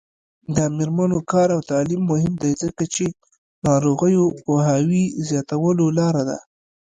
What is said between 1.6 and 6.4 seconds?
تعلیم مهم دی ځکه چې ناروغیو پوهاوي زیاتولو لاره ده.